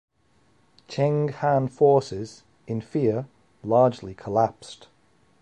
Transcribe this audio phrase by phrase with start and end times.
[0.87, 3.27] Cheng Han forces, in fear,
[3.63, 4.87] largely collapsed.